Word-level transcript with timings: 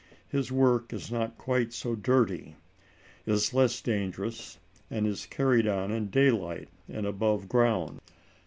His 0.29 0.51
work 0.51 0.91
is 0.93 1.11
not 1.11 1.37
quite 1.37 1.73
so 1.73 1.93
dirty, 1.95 2.55
is 3.27 3.53
less 3.53 3.79
dangerous, 3.81 4.57
and 4.89 5.05
is 5.05 5.27
carried 5.27 5.67
on 5.67 5.91
in 5.91 6.07
daylight 6.07 6.69
and 6.89 7.05
above 7.05 7.47
ground. 7.47 7.99